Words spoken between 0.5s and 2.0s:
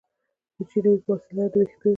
د جینونو په وسیله د ویښتو